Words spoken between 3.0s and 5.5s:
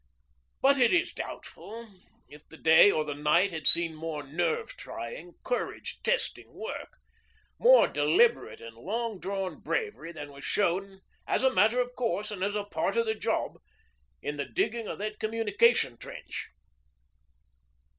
the night had seen more nerve trying,